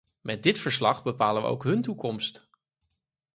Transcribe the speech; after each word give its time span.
Met 0.21 0.43
dit 0.43 0.59
verslag 0.59 1.03
bepalen 1.03 1.41
we 1.41 1.47
ook 1.47 1.63
hun 1.63 1.81
toekomst. 1.81 2.49